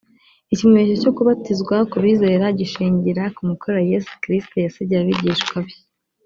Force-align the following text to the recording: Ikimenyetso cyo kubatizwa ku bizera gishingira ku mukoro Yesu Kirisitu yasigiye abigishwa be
Ikimenyetso 0.53 1.01
cyo 1.03 1.13
kubatizwa 1.17 1.75
ku 1.91 1.97
bizera 2.03 2.45
gishingira 2.59 3.23
ku 3.35 3.41
mukoro 3.49 3.77
Yesu 3.91 4.11
Kirisitu 4.21 4.55
yasigiye 4.59 4.99
abigishwa 5.01 5.57
be 5.65 5.75